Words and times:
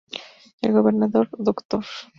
El 0.63 0.71
gobernador 0.73 1.29
Dr. 1.37 1.85